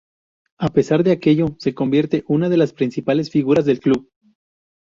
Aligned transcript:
A 0.57 0.69
pesar 0.73 1.03
de 1.03 1.11
aquello 1.11 1.55
se 1.59 1.75
convierte 1.75 2.23
una 2.27 2.49
de 2.49 2.57
las 2.57 2.73
principales 2.73 3.29
figuras 3.29 3.65
del 3.65 3.79
club. 3.79 4.09